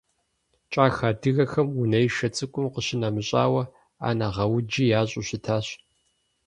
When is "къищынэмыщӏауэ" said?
2.73-3.63